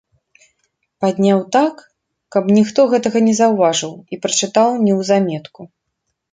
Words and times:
Падняў 1.03 1.43
так, 1.57 1.83
каб 2.37 2.49
ніхто 2.57 2.87
гэтага 2.95 3.23
не 3.29 3.37
заўважыў, 3.43 3.93
і 4.13 4.23
прачытаў 4.27 4.69
неўзаметку. 4.89 5.61